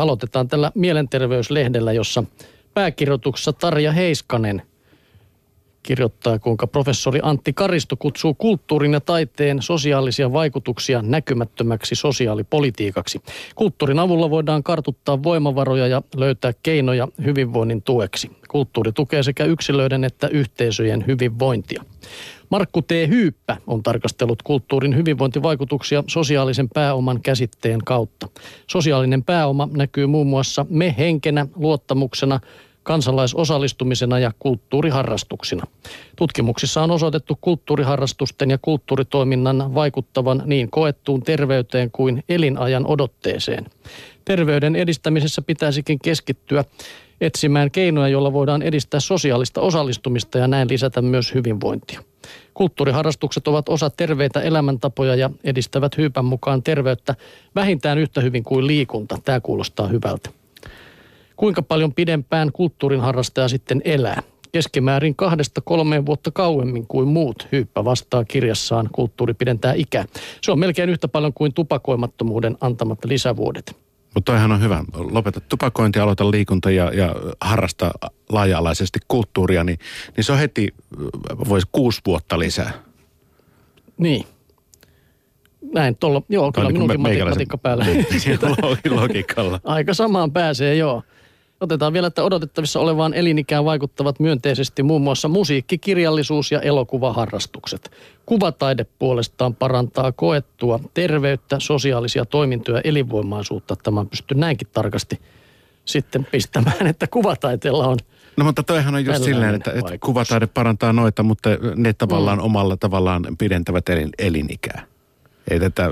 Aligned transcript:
Aloitetaan 0.00 0.48
tällä 0.48 0.72
mielenterveyslehdellä, 0.74 1.92
jossa 1.92 2.24
pääkirjoituksessa 2.74 3.52
Tarja 3.52 3.92
Heiskanen 3.92 4.62
kirjoittaa, 5.82 6.38
kuinka 6.38 6.66
professori 6.66 7.20
Antti 7.22 7.52
Karisto 7.52 7.96
kutsuu 7.96 8.34
kulttuurin 8.34 8.92
ja 8.92 9.00
taiteen 9.00 9.62
sosiaalisia 9.62 10.32
vaikutuksia 10.32 11.02
näkymättömäksi 11.02 11.94
sosiaalipolitiikaksi. 11.94 13.22
Kulttuurin 13.54 13.98
avulla 13.98 14.30
voidaan 14.30 14.62
kartuttaa 14.62 15.22
voimavaroja 15.22 15.86
ja 15.86 16.02
löytää 16.16 16.52
keinoja 16.62 17.08
hyvinvoinnin 17.24 17.82
tueksi. 17.82 18.30
Kulttuuri 18.48 18.92
tukee 18.92 19.22
sekä 19.22 19.44
yksilöiden 19.44 20.04
että 20.04 20.28
yhteisöjen 20.28 21.04
hyvinvointia. 21.06 21.84
Markku 22.50 22.82
T. 22.82 22.90
Hyyppä 23.08 23.56
on 23.66 23.82
tarkastellut 23.82 24.42
kulttuurin 24.42 24.96
hyvinvointivaikutuksia 24.96 26.04
sosiaalisen 26.06 26.68
pääoman 26.74 27.22
käsitteen 27.22 27.80
kautta. 27.84 28.28
Sosiaalinen 28.66 29.24
pääoma 29.24 29.68
näkyy 29.76 30.06
muun 30.06 30.26
muassa 30.26 30.66
me-henkenä, 30.68 31.46
luottamuksena, 31.56 32.40
kansalaisosallistumisena 32.82 34.18
ja 34.18 34.32
kulttuuriharrastuksina. 34.38 35.66
Tutkimuksissa 36.16 36.82
on 36.82 36.90
osoitettu 36.90 37.38
kulttuuriharrastusten 37.40 38.50
ja 38.50 38.58
kulttuuritoiminnan 38.62 39.74
vaikuttavan 39.74 40.42
niin 40.46 40.70
koettuun 40.70 41.22
terveyteen 41.22 41.90
kuin 41.90 42.24
elinajan 42.28 42.86
odotteeseen. 42.86 43.66
Terveyden 44.24 44.76
edistämisessä 44.76 45.42
pitäisikin 45.42 45.98
keskittyä 45.98 46.64
etsimään 47.20 47.70
keinoja, 47.70 48.08
joilla 48.08 48.32
voidaan 48.32 48.62
edistää 48.62 49.00
sosiaalista 49.00 49.60
osallistumista 49.60 50.38
ja 50.38 50.48
näin 50.48 50.68
lisätä 50.68 51.02
myös 51.02 51.34
hyvinvointia. 51.34 52.02
Kulttuuriharrastukset 52.54 53.48
ovat 53.48 53.68
osa 53.68 53.90
terveitä 53.90 54.40
elämäntapoja 54.40 55.14
ja 55.14 55.30
edistävät 55.44 55.96
hyypän 55.96 56.24
mukaan 56.24 56.62
terveyttä 56.62 57.14
vähintään 57.54 57.98
yhtä 57.98 58.20
hyvin 58.20 58.44
kuin 58.44 58.66
liikunta. 58.66 59.18
Tämä 59.24 59.40
kuulostaa 59.40 59.86
hyvältä. 59.86 60.41
Kuinka 61.36 61.62
paljon 61.62 61.94
pidempään 61.94 62.52
kulttuurin 62.52 63.00
harrastaja 63.00 63.48
sitten 63.48 63.82
elää? 63.84 64.22
Keskimäärin 64.52 65.16
kahdesta 65.16 65.60
kolmeen 65.60 66.06
vuotta 66.06 66.30
kauemmin 66.30 66.86
kuin 66.86 67.08
muut 67.08 67.48
hyyppä 67.52 67.84
vastaa 67.84 68.24
kirjassaan 68.24 68.88
Kulttuuri 68.92 69.34
pidentää 69.34 69.72
ikää. 69.72 70.04
Se 70.40 70.52
on 70.52 70.58
melkein 70.58 70.90
yhtä 70.90 71.08
paljon 71.08 71.32
kuin 71.32 71.54
tupakoimattomuuden 71.54 72.56
antamat 72.60 73.04
lisävuodet. 73.04 73.76
Mutta 74.14 74.32
toihan 74.32 74.52
on 74.52 74.62
hyvä. 74.62 74.84
Lopeta 74.94 75.40
tupakointi, 75.40 75.98
aloita 75.98 76.30
liikunta 76.30 76.70
ja, 76.70 76.92
ja 76.94 77.14
harrasta 77.40 77.90
laaja-alaisesti 78.28 78.98
kulttuuria, 79.08 79.64
niin, 79.64 79.78
niin 80.16 80.24
se 80.24 80.32
on 80.32 80.38
heti, 80.38 80.68
voisi 81.48 81.66
kuusi 81.72 82.00
vuotta 82.06 82.38
lisää. 82.38 82.72
Niin. 83.98 84.26
Näin, 85.74 85.96
tuolla, 85.96 86.22
joo, 86.28 86.52
kyllä 86.52 86.70
minunkin 86.70 87.00
matikka 87.00 87.58
päällä. 87.58 87.86
logiikalla. 88.90 89.60
Aika 89.64 89.94
samaan 89.94 90.32
pääsee, 90.32 90.76
joo. 90.76 91.02
Otetaan 91.62 91.92
vielä, 91.92 92.06
että 92.06 92.24
odotettavissa 92.24 92.80
olevaan 92.80 93.14
elinikään 93.14 93.64
vaikuttavat 93.64 94.20
myönteisesti 94.20 94.82
muun 94.82 95.02
muassa 95.02 95.28
musiikki, 95.28 95.78
kirjallisuus 95.78 96.52
ja 96.52 96.60
elokuvaharrastukset. 96.60 97.90
Kuvataide 98.26 98.86
puolestaan 98.98 99.54
parantaa 99.54 100.12
koettua 100.12 100.80
terveyttä, 100.94 101.60
sosiaalisia 101.60 102.24
toimintoja 102.24 102.78
ja 102.78 102.82
elinvoimaisuutta. 102.84 103.76
Tämä 103.76 104.04
pystyy 104.04 104.38
näinkin 104.38 104.68
tarkasti 104.72 105.20
sitten 105.84 106.24
pistämään, 106.30 106.86
että 106.86 107.06
kuvataiteella 107.06 107.86
on 107.86 107.98
No 108.36 108.44
mutta 108.44 108.62
toihan 108.62 108.94
on 108.94 109.04
just 109.04 109.24
silleen, 109.24 109.54
että, 109.54 109.70
että 109.70 109.98
kuvataide 110.00 110.46
parantaa 110.46 110.92
noita, 110.92 111.22
mutta 111.22 111.50
ne 111.76 111.92
tavallaan 111.92 112.38
mm. 112.38 112.44
omalla 112.44 112.76
tavallaan 112.76 113.22
pidentävät 113.38 113.88
elin, 113.88 114.10
elinikää. 114.18 114.86
Ei 115.50 115.60
tätä 115.60 115.90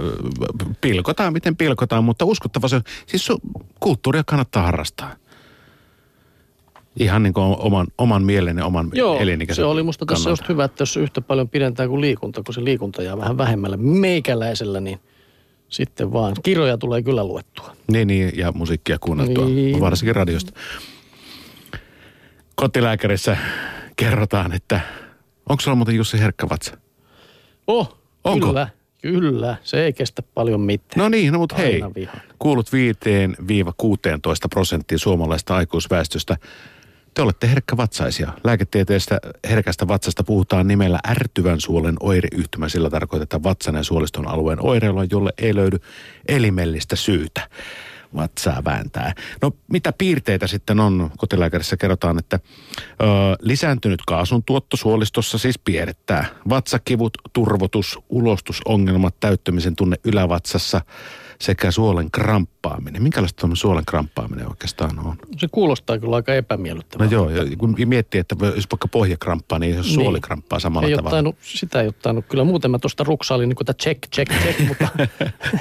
pilkotaan, 0.81 1.33
miten 1.33 1.57
pilkotaan, 1.57 2.05
mutta 2.05 2.25
uskottava 2.25 2.69
se 2.69 2.77
on. 2.77 2.83
Siis 3.07 3.29
kulttuuria 3.81 4.23
kannattaa 4.27 4.63
harrastaa. 4.63 5.20
Ihan 6.99 7.23
niin 7.23 7.33
kuin 7.33 7.57
oman, 7.59 7.87
oman 7.99 8.23
mielen 8.23 8.59
ja 8.59 8.67
oman 8.67 8.91
Joo, 8.93 9.19
elinikäisen 9.19 9.63
se 9.63 9.67
oli 9.67 9.83
musta 9.83 10.07
tässä 10.07 10.31
just 10.31 10.49
hyvä, 10.49 10.65
että 10.65 10.83
jos 10.83 10.97
yhtä 10.97 11.21
paljon 11.21 11.49
pidentää 11.49 11.89
kuin 11.89 12.01
liikunta, 12.01 12.43
kun 12.43 12.55
se 12.55 12.65
liikunta 12.65 13.03
jää 13.03 13.19
vähän 13.19 13.39
vähemmällä 13.39 13.77
meikäläisellä, 13.77 14.81
niin 14.81 15.01
sitten 15.69 16.13
vaan. 16.13 16.37
Kirjoja 16.43 16.79
tulee 16.79 17.03
kyllä 17.03 17.25
luettua. 17.25 17.77
Niin, 17.93 18.09
niin 18.09 18.33
ja 18.37 18.53
musiikkia 18.53 18.99
kuunneltua, 18.99 19.45
niin. 19.45 19.81
varsinkin 19.81 20.17
radiosta. 20.17 20.53
Kotilääkärissä 22.55 23.37
kerrotaan, 23.97 24.53
että 24.53 24.81
onko 25.49 25.61
sulla 25.61 25.75
muuten 25.75 25.97
Jussi 25.97 26.21
herkkävatsa? 26.21 26.77
Oh, 27.67 27.99
Onko? 28.25 28.47
kyllä. 28.47 28.69
Kyllä, 29.03 29.57
se 29.63 29.85
ei 29.85 29.93
kestä 29.93 30.23
paljon 30.35 30.61
mitään. 30.61 30.99
No 30.99 31.09
niin, 31.09 31.33
no 31.33 31.39
mutta 31.39 31.55
hei, 31.55 31.81
kuulut 32.39 32.71
5-16 32.71 32.73
prosenttia 34.51 34.99
suomalaista 34.99 35.57
aikuisväestöstä 35.57 36.37
te 37.15 37.23
olette 37.23 37.49
herkkävatsaisia. 37.49 38.33
Lääketieteestä 38.45 39.19
herkästä 39.49 39.89
vatsasta 39.89 40.25
puhutaan 40.25 40.67
nimellä 40.67 40.99
ärtyvän 41.09 41.61
suolen 41.61 41.97
oireyhtymä. 42.01 42.69
Sillä 42.69 42.91
tarkoitetaan 42.91 43.43
vatsan 43.43 43.75
ja 43.75 43.83
suoliston 43.83 44.29
alueen 44.29 44.65
oireilua, 44.65 45.05
jolle 45.11 45.33
ei 45.39 45.55
löydy 45.55 45.79
elimellistä 46.29 46.97
syytä 46.97 47.49
vatsaa 48.17 48.65
vääntää. 48.65 49.15
No 49.43 49.53
mitä 49.73 49.93
piirteitä 49.99 50.47
sitten 50.47 50.81
on? 50.81 51.11
Kotilääkärissä 51.19 51.77
kerrotaan, 51.77 52.19
että 52.19 52.41
ö, 52.77 53.07
lisääntynyt 53.41 54.01
kaasun 54.07 54.43
tuotto 54.45 54.77
suolistossa 54.77 55.39
siis 55.39 55.59
piirrettää. 55.59 56.27
Vatsakivut, 56.49 57.13
turvotus, 57.33 57.99
ulostusongelmat, 58.09 59.21
täyttämisen 59.21 59.77
tunne 59.77 59.97
ylävatsassa– 60.05 60.81
sekä 61.41 61.71
suolen 61.71 62.11
kramppaaminen. 62.11 63.03
Minkälaista 63.03 63.41
tuon 63.41 63.57
suolen 63.57 63.85
kramppaaminen 63.87 64.49
oikeastaan 64.49 64.99
on? 64.99 65.17
Se 65.37 65.49
kuulostaa 65.53 65.99
kyllä 65.99 66.17
aika 66.17 66.35
epämiellyttävältä. 66.35 67.17
No 67.17 67.31
joo, 67.31 67.45
kun 67.59 67.77
miettii, 67.85 68.21
että 68.21 68.37
jos 68.41 68.67
vaikka 68.73 68.89
pohja 68.89 69.17
kramppaa, 69.17 69.59
niin 69.59 69.77
jos 69.77 69.95
suoli 69.95 70.13
niin. 70.13 70.23
kramppaa 70.23 70.59
samalla 70.59 70.89
ei 70.89 70.97
tavalla. 70.97 71.17
Ottanut, 71.17 71.37
sitä 71.41 71.81
ei 71.81 71.89
ottanut. 71.89 72.25
Kyllä 72.29 72.45
muuten 72.45 72.71
mä 72.71 72.79
tuosta 72.79 73.05
ruksailin 73.05 73.49
niin 73.49 73.57
kuin 73.57 73.67
check, 73.77 74.01
check, 74.15 74.33
check, 74.33 74.61
mutta 74.69 74.89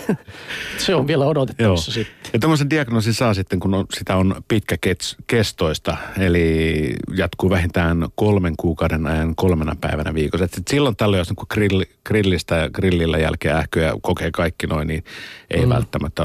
se 0.86 0.96
on 0.96 1.08
vielä 1.08 1.26
odotettavissa 1.26 1.92
joo. 1.92 2.06
sitten. 2.06 2.39
Ja 2.40 2.42
tämmöisen 2.42 2.70
diagnoosin 2.70 3.14
saa 3.14 3.34
sitten, 3.34 3.60
kun 3.60 3.74
on, 3.74 3.86
sitä 3.94 4.16
on 4.16 4.36
pitkäkestoista, 4.48 5.98
eli 6.18 6.94
jatkuu 7.16 7.50
vähintään 7.50 8.08
kolmen 8.16 8.54
kuukauden 8.58 9.08
ajan 9.08 9.36
kolmena 9.36 9.76
päivänä 9.82 10.14
viikossa. 10.14 10.46
Et 10.46 10.68
silloin 10.70 10.96
tällöin, 10.96 11.20
jos 11.20 11.30
niin 11.30 11.48
grilli, 11.50 11.86
grillistä 12.06 12.56
ja 12.56 12.70
grillillä 12.70 13.18
jälkeen 13.18 13.56
ähkyä 13.56 13.94
kokee 14.02 14.32
kaikki 14.32 14.68
noin, 14.68 14.88
niin 14.88 15.04
ei 15.52 15.66
mm. 15.66 15.70
välttämättä 15.70 16.24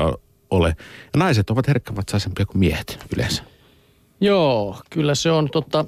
ole. 0.51 0.69
Ja 0.89 1.19
naiset 1.19 1.51
ovat 1.51 1.69
herkkävatsaisempia 1.69 2.47
kuin 2.47 2.59
miehet 2.59 2.99
yleensä. 3.17 3.43
Joo, 4.21 4.79
kyllä 4.91 5.15
se 5.15 5.31
on 5.31 5.51
tota, 5.51 5.85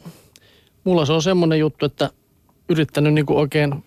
mulla 0.85 1.07
se 1.07 1.13
on 1.13 1.23
semmoinen 1.23 1.59
juttu, 1.59 1.87
että 1.87 2.11
yrittänyt 2.69 3.15
niinku 3.15 3.39
oikein 3.39 3.85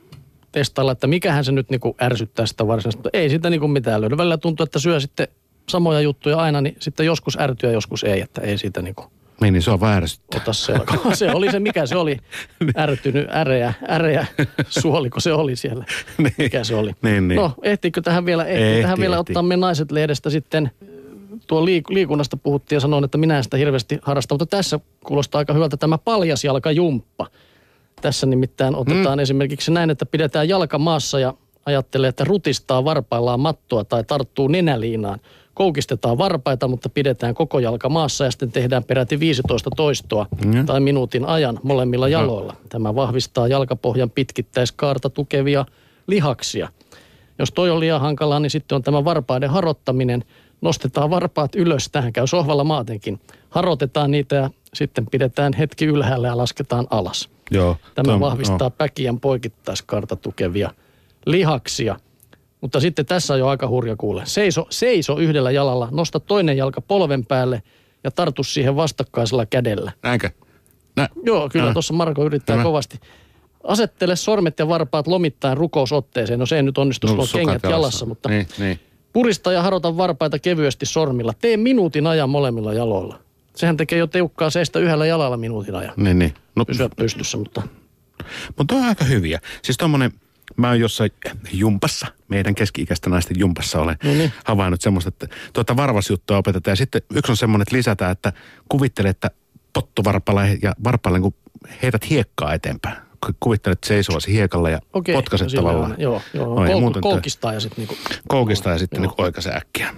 testailla, 0.52 0.92
että 0.92 1.08
mikähän 1.08 1.46
se 1.46 1.52
nyt 1.52 1.70
niinku 1.70 1.96
ärsyttää 2.02 2.46
sitä 2.46 2.68
varsinaisesti. 2.68 3.10
Ei 3.14 3.30
sitä 3.30 3.50
niinku 3.50 3.68
mitään 3.68 4.02
löydy. 4.02 4.18
Välillä 4.18 4.38
tuntuu, 4.38 4.64
että 4.64 4.80
syö 4.80 5.00
sitten 5.00 5.28
samoja 5.70 6.02
juttuja 6.02 6.38
aina, 6.38 6.62
niin 6.62 6.76
sitten 6.80 7.06
joskus 7.06 7.38
ärtyy 7.40 7.70
ja 7.70 7.74
joskus 7.74 8.04
ei, 8.04 8.22
että 8.22 8.42
ei 8.42 8.58
siitä 8.58 8.82
niinku 8.82 9.04
niin, 9.42 9.54
niin 9.54 9.62
se 9.62 9.72
on 9.72 9.82
väärästyttä. 9.82 10.38
Ota 10.38 10.54
selkaa. 10.54 11.16
Se 11.16 11.32
oli 11.32 11.52
se, 11.52 11.60
mikä 11.60 11.86
se 11.86 11.98
oli. 11.98 12.18
Ärtynyt, 12.78 13.28
äreä, 13.36 13.74
äreä 13.90 14.26
suoliko 14.82 15.20
se 15.20 15.34
oli 15.34 15.56
siellä. 15.56 15.86
niin. 16.18 16.34
Mikä 16.38 16.64
se 16.64 16.76
oli. 16.76 16.92
Niin, 17.02 17.28
niin. 17.28 17.36
No, 17.36 17.54
ehtiikö 17.62 18.02
tähän 18.02 18.26
vielä, 18.26 18.46
ehti, 18.46 18.64
ehti, 18.64 18.82
tähän 18.82 19.00
vielä 19.00 19.16
ehti. 19.16 19.32
ottaa 19.32 19.44
me 19.44 19.58
naiset 19.58 19.92
lehdestä 19.92 20.30
sitten 20.30 20.72
tuo 21.48 21.66
liik- 21.66 21.94
liikunnasta 21.94 22.38
puhuttiin 22.38 22.78
ja 22.78 22.80
sanoin, 22.80 23.04
että 23.04 23.18
minä 23.18 23.38
en 23.38 23.44
sitä 23.44 23.58
hirveästi 23.58 24.00
harrasta, 24.02 24.34
mutta 24.34 24.46
tässä 24.46 24.80
kuulostaa 25.06 25.40
aika 25.40 25.54
hyvältä 25.54 25.78
tämä 25.78 25.98
paljasjalkajumppa. 25.98 27.28
Tässä 28.02 28.26
nimittäin 28.26 28.76
otetaan 28.76 29.20
mm. 29.20 29.22
esimerkiksi 29.22 29.72
näin, 29.72 29.90
että 29.90 30.06
pidetään 30.06 30.50
jalka 30.50 30.80
maassa 30.80 31.20
ja 31.20 31.34
ajattelee, 31.66 32.10
että 32.10 32.24
rutistaa 32.24 32.86
varpaillaan 32.86 33.40
mattoa 33.40 33.84
tai 33.84 34.04
tarttuu 34.04 34.48
nenäliinaan– 34.48 35.20
koukistetaan 35.60 36.18
varpaita, 36.18 36.68
mutta 36.68 36.90
pidetään 36.90 37.34
koko 37.34 37.60
jalka 37.60 37.90
maassa 37.90 38.26
ja 38.26 38.32
sitten 38.32 38.52
tehdään 38.52 38.84
peräti 38.84 39.20
15 39.20 39.70
toistoa 39.76 40.26
mm. 40.46 40.66
tai 40.66 40.80
minuutin 40.80 41.26
ajan 41.26 41.60
molemmilla 41.64 42.08
jaloilla. 42.08 42.56
Tämä 42.70 42.96
vahvistaa 42.96 43.48
jalkapohjan 43.48 44.10
pitkittäiskaarta 44.10 45.10
tukevia 45.10 45.66
lihaksia. 46.08 46.70
Jos 47.40 47.52
toi 47.52 47.70
on 47.70 47.80
liian 47.80 48.02
hankalaa, 48.02 48.40
niin 48.40 48.50
sitten 48.50 48.76
on 48.76 48.84
tämä 48.84 49.06
varpaiden 49.06 49.50
harottaminen. 49.50 50.24
Nostetaan 50.62 51.10
varpaat 51.10 51.56
ylös, 51.56 51.90
tähän 51.90 52.14
käy 52.14 52.28
sohvalla 52.28 52.64
maatenkin. 52.64 53.20
Harotetaan 53.50 54.12
niitä 54.12 54.36
ja 54.36 54.50
sitten 54.74 55.06
pidetään 55.12 55.54
hetki 55.54 55.86
ylhäällä 55.86 56.28
ja 56.28 56.38
lasketaan 56.38 56.88
alas. 56.90 57.30
Joo, 57.52 57.78
Tämä 57.96 58.12
tom, 58.12 58.20
vahvistaa 58.20 58.58
no. 58.68 58.70
päkiän 58.70 59.20
poikittaiskaarta 59.20 60.16
tukevia 60.16 60.72
lihaksia– 61.26 62.00
mutta 62.62 62.80
sitten 62.80 63.06
tässä 63.06 63.34
on 63.34 63.40
jo 63.40 63.48
aika 63.48 63.68
hurja 63.68 63.96
kuule. 63.96 64.22
Seiso, 64.26 64.68
seiso 64.70 65.18
yhdellä 65.18 65.52
jalalla, 65.52 65.88
nosta 65.92 66.20
toinen 66.20 66.58
jalka 66.58 66.82
polven 66.82 67.26
päälle 67.26 67.64
ja 68.04 68.12
tartu 68.12 68.44
siihen 68.44 68.76
vastakkaisella 68.76 69.46
kädellä. 69.46 69.92
Näinkö? 70.04 70.30
Nä. 70.96 71.10
Joo, 71.24 71.50
kyllä 71.50 71.74
tuossa 71.74 71.94
Marko 71.94 72.26
yrittää 72.26 72.56
Tämä. 72.56 72.64
kovasti. 72.64 73.00
Asettele 73.64 74.16
sormet 74.16 74.60
ja 74.60 74.68
varpaat 74.68 75.08
lomittain 75.08 75.58
rukousotteeseen. 75.58 76.40
No 76.40 76.46
se 76.46 76.56
ei 76.56 76.64
nyt 76.64 76.78
onnistu, 76.78 77.08
no, 77.08 77.12
sulla 77.12 77.24
on 77.24 77.30
kengät 77.34 77.64
jalassa, 77.64 77.70
jalassa 77.70 78.06
mutta 78.06 78.30
niin, 78.30 78.48
niin. 78.58 78.80
Purista 79.14 79.52
ja 79.52 79.62
harota 79.62 79.98
varpaita 79.98 80.40
kevyesti 80.40 80.86
sormilla. 80.86 81.34
Tee 81.42 81.58
minuutin 81.58 82.08
ajan 82.08 82.30
molemmilla 82.30 82.74
jaloilla. 82.74 83.20
Sehän 83.56 83.78
tekee 83.78 84.00
jo 84.00 84.08
teukkaa 84.08 84.50
seistä 84.50 84.80
yhdellä 84.80 85.06
jalalla 85.06 85.38
minuutin 85.38 85.76
ajan. 85.76 85.94
Niin, 85.98 86.20
niin. 86.20 86.34
No, 86.56 86.66
Pysyä 86.66 86.90
pystyssä, 86.96 87.38
mutta... 87.38 87.62
Mutta 88.58 88.76
on 88.76 88.84
aika 88.84 89.06
hyviä. 89.06 89.40
Siis 89.62 89.78
tommonen, 89.78 90.12
mä 90.58 90.68
oon 90.68 90.80
jossain 90.80 91.12
jumpassa, 91.52 92.08
meidän 92.28 92.56
keski-ikäistä 92.56 93.10
naisten 93.10 93.40
jumpassa 93.40 93.82
olen 93.82 93.98
no 94.04 94.12
niin. 94.12 94.34
havainnut 94.46 94.82
semmoista, 94.82 95.08
että 95.08 95.28
tuota 95.54 95.76
varvasjuttua 95.76 96.38
opetetaan. 96.38 96.72
Ja 96.72 96.76
sitten 96.76 97.02
yksi 97.16 97.32
on 97.32 97.38
semmoinen, 97.38 97.62
että 97.62 97.76
lisätään, 97.76 98.12
että 98.12 98.34
kuvittele, 98.70 99.10
että 99.10 99.32
pottuvarpalle 99.74 100.58
ja 100.62 100.74
varpalle 100.84 101.20
kun 101.20 101.34
heität 101.84 102.10
hiekkaa 102.10 102.54
eteenpäin. 102.54 102.98
Kuvittelet 103.40 103.84
seisovasi 103.84 104.34
hiekalla 104.34 104.70
ja 104.70 104.80
Okei, 104.94 105.16
potkaset 105.16 105.54
no 105.54 105.62
tavallaan. 105.62 105.96
Joo, 105.98 106.22
joo. 106.34 106.56
Kol- 106.56 106.68
ja 106.68 106.78
muuten 106.78 107.02
koukistaa 107.02 107.54
ja 107.54 107.60
sitten 107.60 107.78
niinku... 107.78 107.96
Koukistaa 108.28 108.74
ja 108.74 108.80
sitten 108.80 109.02
niinku 109.02 109.22
oikaise 109.22 109.50
äkkiä. 109.50 109.94